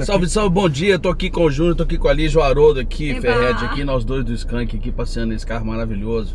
[0.00, 0.98] Salve, salve, bom dia.
[0.98, 3.20] Tô aqui com o Júnior, tô aqui com a Lígia, o Haroldo aqui, Eba.
[3.20, 6.34] Ferred aqui, nós dois do Skank aqui passeando nesse carro maravilhoso.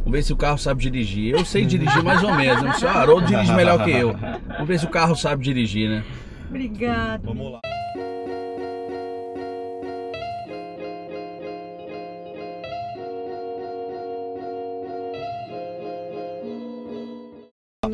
[0.00, 1.32] Vamos ver se o carro sabe dirigir.
[1.32, 2.68] Eu sei dirigir mais ou menos, né?
[2.68, 4.14] o senhor Haroldo dirige melhor que eu.
[4.48, 6.04] Vamos ver se o carro sabe dirigir, né?
[6.50, 7.22] Obrigada.
[7.24, 7.60] Vamos lá.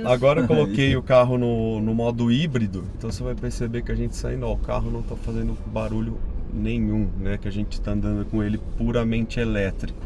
[0.12, 3.94] Agora eu coloquei o carro no, no modo híbrido, então você vai perceber que a
[3.94, 6.18] gente saindo, ó, o carro não está fazendo barulho
[6.52, 7.36] nenhum, né?
[7.38, 9.98] Que a gente está andando com ele puramente elétrico.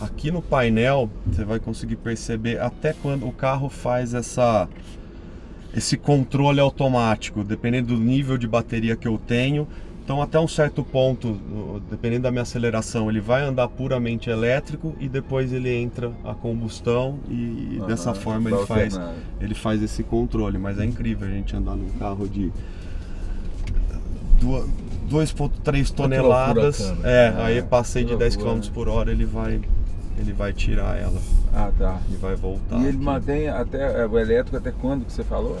[0.00, 4.68] Aqui no painel você vai conseguir perceber até quando o carro faz essa
[5.74, 9.68] esse controle automático, dependendo do nível de bateria que eu tenho.
[10.10, 11.38] Então, até um certo ponto,
[11.88, 17.20] dependendo da minha aceleração, ele vai andar puramente elétrico e depois ele entra a combustão
[17.28, 19.00] e Aham, dessa forma ele vai faz,
[19.40, 20.58] ele faz esse controle.
[20.58, 22.50] Mas é incrível a gente andar num carro de
[24.40, 24.68] duas-
[25.08, 26.80] 2,3 toneladas.
[26.80, 27.08] loucura.
[27.08, 29.60] É, É, aí passei de 10 km por hora, ele vai,
[30.18, 31.20] ele vai tirar ela
[31.54, 32.00] Ah, tá.
[32.10, 32.78] e vai voltar.
[32.78, 33.04] E ele aqui.
[33.04, 35.56] mantém até é, o elétrico até quando que você falou?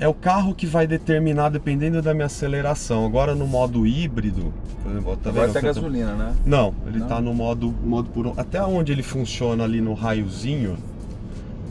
[0.00, 3.04] É o carro que vai determinar dependendo da minha aceleração.
[3.04, 6.34] Agora no modo híbrido, por exemplo, tá Agora tá gasolina, né?
[6.46, 7.06] Não, ele Não?
[7.08, 10.76] tá no modo, modo por até onde ele funciona ali no raiozinho,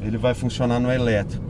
[0.01, 1.45] ele vai funcionar no elétrico.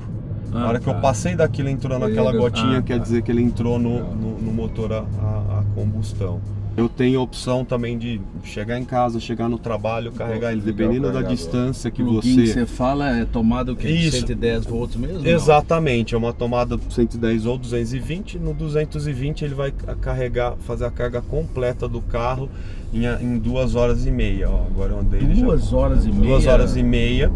[0.54, 0.92] Ah, Na hora que tá.
[0.92, 3.04] eu passei daquilo entrou Ele naquela gotinha, ah, quer tá.
[3.04, 6.40] dizer que ele entrou no, no, no motor a- a combustão.
[6.78, 11.12] Eu tenho a opção também de chegar em casa, chegar no trabalho, carregar ele, dependendo
[11.12, 12.30] da distância que você.
[12.30, 13.90] que você fala é tomada o quê?
[13.90, 14.20] Isso.
[14.20, 15.20] 110 volts mesmo?
[15.24, 15.26] não?
[15.26, 18.38] Exatamente, é uma tomada 110 ou 220.
[18.38, 22.48] No 220 ele vai ca- carregar, fazer a carga completa do carro
[22.94, 24.48] em, em duas horas e meia.
[24.48, 26.22] Ó, agora eu andei ele já- Duas horas e meia.
[26.28, 27.32] duas horas e meia.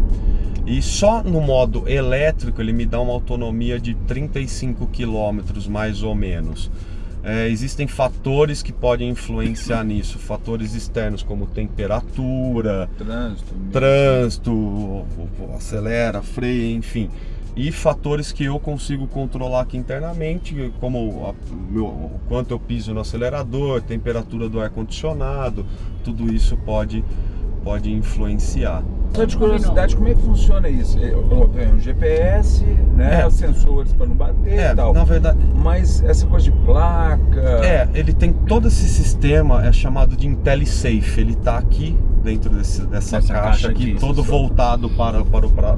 [0.64, 6.14] E só no modo elétrico ele me dá uma autonomia de 35 quilômetros mais ou
[6.14, 6.70] menos.
[7.24, 13.54] É, existem fatores que podem influenciar nisso, fatores externos como temperatura, Trânsito.
[13.70, 15.04] trânsito,
[15.56, 17.08] acelera, freia, enfim.
[17.54, 21.34] E fatores que eu consigo controlar aqui internamente, como a-
[21.70, 25.64] meu- o quanto eu piso no acelerador, temperatura do ar-condicionado,
[26.02, 27.04] tudo isso pode,
[27.62, 28.82] pode influenciar.
[29.14, 30.98] Só de curiosidade, como é que funciona isso?
[30.98, 32.64] É, ó, tem um GPS,
[32.96, 33.20] né?
[33.20, 33.26] É.
[33.26, 34.94] Os sensores para não bater É, e tal.
[34.94, 37.40] na verdade, Mas essa coisa de placa.
[37.62, 41.20] é, ele tem todo esse sistema, é chamado de IntelliSafe.
[41.20, 45.46] Ele está aqui dentro desse- dessa Essa caixa, caixa aqui, aqui, todo voltado para, para
[45.46, 45.76] o para,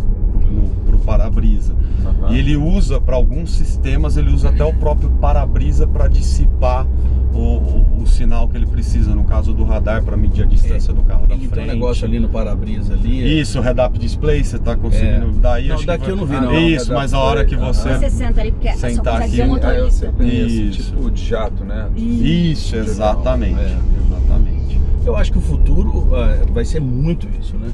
[0.97, 1.75] pro para-brisa.
[2.05, 2.33] Aham.
[2.33, 6.87] E ele usa, para alguns sistemas, ele usa até o próprio para-brisa para dissipar
[7.33, 9.15] o, o- o sinal que ele precisa.
[9.15, 11.55] No caso do radar, para medir a distância do carro da Ele frente.
[11.55, 13.41] tem um negócio ali no para-brisa ali.
[13.41, 15.31] Isso, o head-up display, você tá conseguindo.
[15.31, 15.33] É.
[15.41, 16.55] Daí Não, acho que daqui vai- eu não vi, Ah, não.
[16.61, 17.95] Isso, mas a hora que você.
[17.99, 19.41] Você senta ali porque só Sentar aqui.
[19.41, 19.89] o Ah, eu.
[19.89, 20.83] Isso.
[20.93, 21.89] Tipo de jato, né?
[21.97, 23.59] Isso, exatamente.
[23.59, 23.79] É.
[24.07, 24.81] Exatamente.
[25.05, 27.69] Eu acho que o futuro ah, vai ser muito isso, né?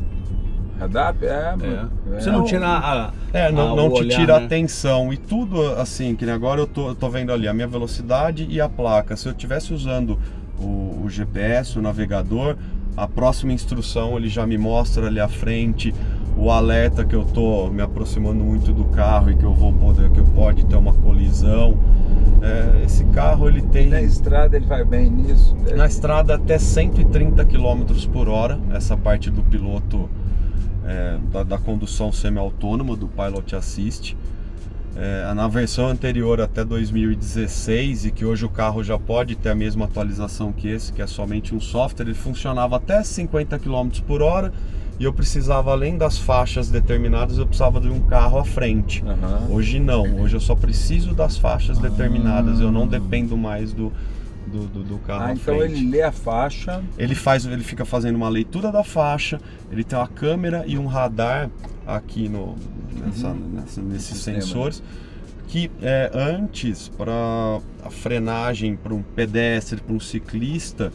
[0.80, 1.24] Radap?
[1.24, 1.90] É, mano.
[2.12, 2.20] É.
[2.20, 3.10] Você não tira a.
[3.32, 4.46] É, não, a- não te olhar, tira né?
[4.46, 5.12] atenção.
[5.12, 8.46] E tudo assim, que nem agora eu tô, eu tô vendo ali a minha velocidade
[8.48, 9.16] e a placa.
[9.16, 10.18] Se eu estivesse usando
[10.58, 12.56] o, o GPS, o navegador,
[12.96, 15.94] a próxima instrução ele já me mostra ali à frente
[16.36, 20.10] o alerta que eu tô me aproximando muito do carro e que eu vou poder,
[20.10, 21.76] que pode ter uma colisão.
[22.42, 25.54] É, esse carro ele tem Na estrada ele vai bem nisso?
[25.56, 25.74] né?
[25.74, 30.08] na estrada até 130 km por hora, essa parte do piloto
[30.90, 34.16] é, da, da condução semi-autônoma, do Pilot Assist.
[34.96, 39.54] É, na versão anterior até 2016 e que hoje o carro já pode ter a
[39.54, 44.20] mesma atualização que esse, que é somente um software, ele funcionava até 50 km por
[44.20, 44.52] hora
[44.98, 49.02] e eu precisava, além das faixas determinadas, eu precisava de um carro à frente.
[49.06, 49.46] Aham.
[49.48, 51.82] Hoje não, hoje eu só preciso das faixas Ah.
[51.82, 53.92] determinadas, eu não dependo mais do,
[54.46, 55.74] do, do- do carro Ah, então frente.
[55.74, 56.82] ele lê a faixa.
[56.98, 59.40] Ele faz, ele fica fazendo uma leitura da faixa,
[59.70, 61.50] ele tem uma câmera e um radar
[61.86, 62.56] aqui no,
[63.04, 63.50] nessa- Uhum.
[63.54, 64.82] nessa- nesses Sistema, sensores
[65.48, 67.12] que é, antes para
[67.84, 70.92] a frenagem para um pedestre, para um ciclista,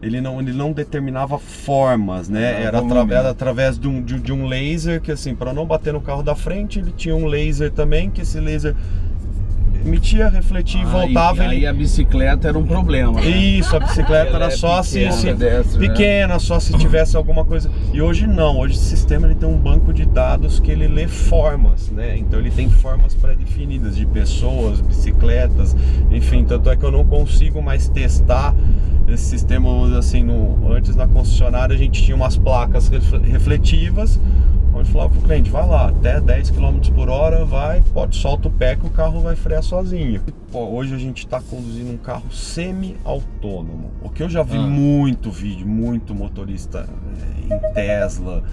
[0.00, 2.54] ele não, ele não determinava formas, né?
[2.56, 5.66] Ah, Era, atra- era através de um, de, de um laser que assim, para não
[5.66, 8.74] bater no carro da frente, ele tinha um laser também, que esse laser
[9.88, 11.42] emitia, refletia e Ah, voltava.
[11.42, 11.66] Aí ele...
[11.66, 13.20] a bicicleta era um problema.
[13.20, 13.26] né?
[13.26, 15.88] Isso, a bicicleta era é só se, pequena, se- pedestre, né?
[15.88, 17.70] pequena, só se tivesse alguma coisa.
[17.92, 21.08] E hoje não, hoje o sistema ele tem um banco de dados que ele lê
[21.08, 22.16] formas, né?
[22.16, 25.74] Então ele tem formas pré-definidas de pessoas, bicicletas,
[26.10, 28.54] enfim, tanto é que eu não consigo mais testar
[29.08, 34.20] esse sistema, assim, no, antes na concessionária a gente tinha umas placas refle- refletivas,
[34.78, 38.50] pode falar pro cliente, vai lá, até 10 km por hora, vai, pode, solta o
[38.50, 40.20] pé que o carro vai frear sozinho.
[40.52, 43.90] Pô, hoje a gente está conduzindo um carro semi-autônomo.
[44.02, 44.60] O que eu já vi Ah.
[44.60, 46.88] muito vídeo, muito motorista
[47.50, 48.44] é, em Tesla.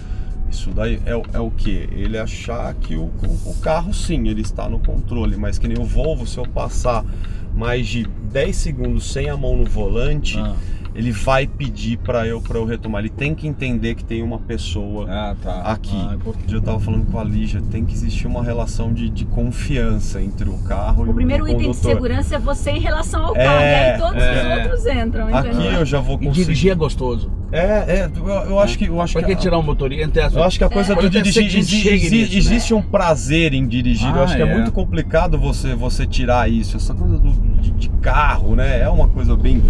[0.50, 1.88] Isso daí é, o- é o que?
[1.92, 5.78] Ele achar que o, o- o carro sim, ele está no controle, mas que nem
[5.78, 7.06] o Volvo, se eu passar
[7.54, 10.56] mais de 10 segundos sem a mão no volante, Ah.
[10.96, 13.02] Ele vai pedir para eu para eu retomar.
[13.02, 15.62] Ele tem que entender que tem uma pessoa Ah, tá.
[15.64, 15.96] aqui.
[15.96, 16.18] Ah.
[16.50, 20.50] Eu tava falando com a Lígia, tem que existir uma relação de, de confiança entre
[20.50, 23.44] o carro e O primeiro o item de segurança é você em relação ao É,
[23.44, 23.62] carro.
[23.62, 24.32] e aí todos é.
[24.42, 25.72] os outros entram, Aqui entendeu?
[25.72, 26.44] eu já vou E conseguir.
[26.46, 27.30] dirigir é gostoso.
[27.52, 30.20] É, é, eu, eu acho que eu acho Pra que que tirar um motorista?
[30.34, 32.38] Eu acho que a coisa Pode do dirigir exi- exi- né?
[32.38, 34.10] existe um prazer em dirigir.
[34.10, 34.46] eu Ah, acho que é.
[34.48, 34.54] é.
[34.54, 36.76] muito complicado você você tirar isso.
[36.78, 37.32] Essa coisa do,
[37.76, 38.82] de, carro, né?
[38.82, 39.62] É uma coisa bem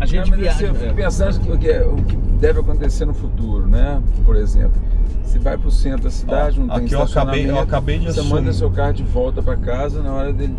[0.00, 0.66] A gente Não, mas assim, viaja.
[0.66, 0.94] eu fico é.
[0.94, 4.00] pensando que, o que, o que deve acontecer no futuro, né?
[4.24, 4.80] Por exemplo,
[5.22, 7.98] você vai para o centro da cidade, Ó, não tem aqui eu acabei- eu acabei
[7.98, 8.34] de Você assumir.
[8.34, 10.54] manda seu carro de volta para casa na hora dele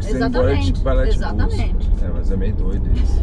[0.00, 1.90] embora Exatamente, de palete exatamente.
[2.02, 3.20] É, mas é meio doido isso.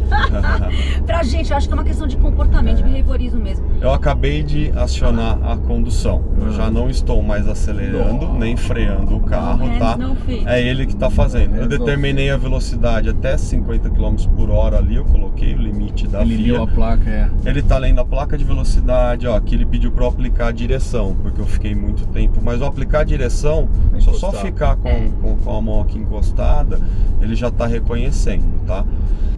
[1.04, 3.66] Pra gente, eu acho que é uma questão de comportamento, de behaviorismo mesmo.
[3.80, 6.22] Eu acabei de acionar a condução.
[6.40, 8.38] Eu já não estou mais acelerando, Nossa.
[8.38, 9.98] nem freando o carro, Hands tá?
[10.46, 11.54] É ele que tá fazendo.
[11.56, 16.06] Eu Hands determinei a velocidade até 50 km por hora ali, eu coloquei o limite
[16.06, 16.52] da Ele via.
[16.54, 17.28] leu a placa, é.
[17.44, 20.52] Ele tá lendo a placa de velocidade, ó, aqui ele pediu para eu aplicar a
[20.52, 22.40] direção, porque eu fiquei muito tempo.
[22.42, 24.42] Mas ao aplicar a direção, só Encostar.
[24.44, 25.08] ficar com, É.
[25.20, 26.78] com, com a mão aqui encostada,
[27.20, 28.84] ele já tá reconhecendo, tá?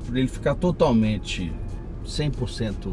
[0.06, 1.52] Pra ele ficar totalmente
[2.04, 2.92] 100%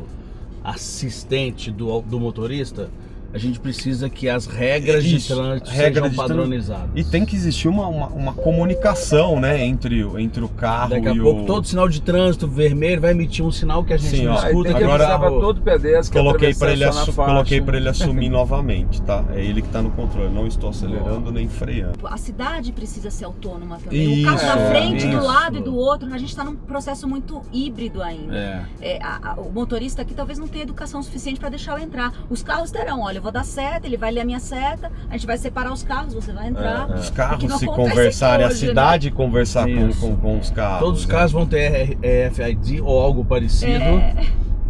[0.63, 2.91] assistente do, do motorista,
[3.37, 6.21] a gente precisa que as regras Isso, de trânsito regra sejam trânsito.
[6.21, 6.89] padronizadas.
[6.95, 11.07] E tem que existir uma, uma, uma comunicação, né, entre, o- entre o carro Daqui
[11.07, 11.45] a e pouco o...
[11.45, 14.35] todo sinal de trânsito vermelho vai emitir um sinal que a gente Sim, não ó.
[14.37, 14.69] Escuta.
[14.69, 17.89] tem que agora- avisar para todo pedestre que Coloquei para ele, assu- coloquei pra ele
[17.89, 19.23] assumir novamente, tá?
[19.33, 20.27] É ele que tá no controle.
[20.27, 21.99] Eu não estou acelerando nem freando.
[22.07, 24.21] A cidade precisa ser autônoma também.
[24.21, 25.25] o carro Isso, da frente, do isso.
[25.25, 28.35] lado e do outro, a gente está num processo muito híbrido ainda.
[28.35, 28.65] É.
[28.81, 32.13] É, a- a- o motorista aqui talvez não tenha educação suficiente para deixá-lo entrar.
[32.29, 35.13] Os carros terão, olha, eu vou dar seta, ele vai ler a minha seta, a
[35.13, 36.89] gente vai separar os carros, você vai entrar.
[36.89, 36.95] É, é.
[36.95, 38.69] Os carros se conversarem, a hoje, né?
[38.69, 40.79] cidade conversar com, com, com os carros.
[40.79, 41.13] Todos os né?
[41.13, 43.83] carros vão ter RFID ou algo parecido.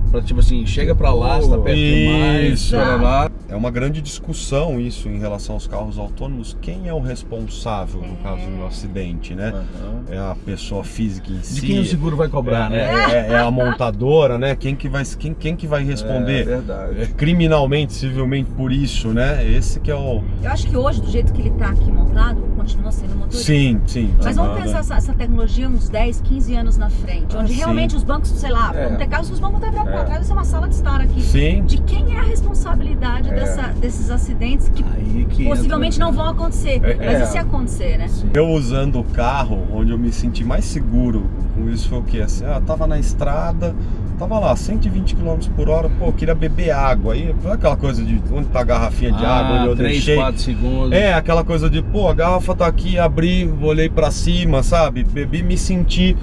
[0.07, 0.11] É.
[0.11, 2.53] Pra tipo assim, chega pra lá, você tá perto demais.
[2.53, 2.75] Isso.
[2.75, 3.31] Pra lá.
[3.49, 6.57] É uma grande discussão isso em relação aos carros autônomos.
[6.61, 9.53] Quem é o responsável no caso de um acidente, né?
[9.53, 10.03] Aham.
[10.09, 11.55] É a pessoa física em si.
[11.55, 13.13] De quem o seguro vai cobrar, é, né?
[13.13, 14.55] é- é a montadora, né?
[14.55, 17.07] Quem que vai, quem, quem que vai É responder verdade.
[17.15, 19.45] criminalmente, civilmente por isso, né?
[19.49, 20.21] Esse que é o.
[20.43, 23.43] Eu acho que hoje, do jeito que ele está aqui montado, continua sendo motorista.
[23.45, 24.13] Sim, sim.
[24.21, 24.63] Mas vamos Nada.
[24.63, 27.59] pensar essa, essa tecnologia uns 10, 15 anos na frente, Ah, onde sim.
[27.59, 28.87] realmente os bancos, sei lá, É.
[28.89, 29.69] vão ter carros que os bancos vão
[30.03, 30.05] virados É.
[30.05, 31.21] para vai ser uma sala de estar aqui.
[31.21, 31.63] Sim.
[31.65, 33.33] De quem é a responsabilidade É.
[33.33, 36.81] dessa- desses acidentes que Aí que possivelmente entra- não vão acontecer?
[36.83, 36.95] É.
[36.95, 37.23] Mas É.
[37.23, 38.07] e se acontecer, né?
[38.07, 38.29] Sim.
[38.33, 42.21] Eu usando o carro, onde eu me senti mais seguro com isso foi o que?
[42.21, 43.75] Assim, ah, tava na estrada,
[44.19, 47.13] tava lá, 120 km por hora, pô, eu queria beber água.
[47.13, 50.15] Aí, aquela coisa de onde tá a garrafinha de água, onde Ah, eu 3, deixei.
[50.15, 50.91] 4 segundos.
[50.91, 55.03] É, aquela coisa de, pô, a garrafa tá aqui, abri, olhei pra cima, sabe?
[55.03, 56.15] Bebi, me senti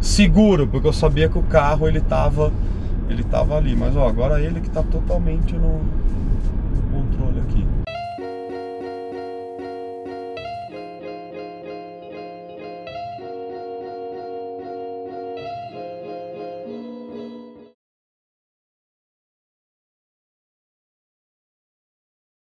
[0.00, 2.52] seguro, porque eu sabia que o carro ele tava
[3.12, 5.80] ele tava ali, mas ó, agora ele que tá totalmente no